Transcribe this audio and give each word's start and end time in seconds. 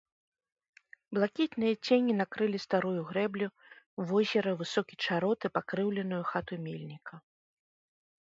Блакітныя 1.15 1.73
цені 1.89 2.13
накрылі 2.21 2.59
старую 2.65 3.01
грэблю, 3.09 3.47
возера, 4.13 4.51
высокі 4.63 4.95
чарот 5.05 5.39
і 5.51 5.53
пакрыўленую 5.59 6.23
хату 6.31 6.53
мельніка. 6.65 7.13